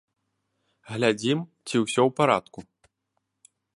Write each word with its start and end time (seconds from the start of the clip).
Глядзім, 0.91 1.39
ці 1.67 1.75
ўсё 1.83 2.01
ў 2.07 2.11
парадку. 2.21 2.59